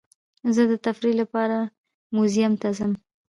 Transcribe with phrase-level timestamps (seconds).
[0.55, 1.57] زه د تفریح لپاره
[2.13, 2.91] میوزیم ته ځم.